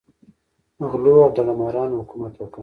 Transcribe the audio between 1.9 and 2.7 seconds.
حکومت وکړ.